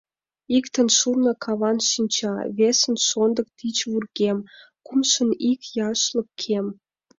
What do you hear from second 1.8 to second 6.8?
шинча, весын шондык тич вургем, кумшын ик яшлык кем.